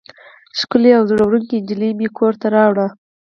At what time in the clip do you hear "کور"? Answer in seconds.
2.17-2.33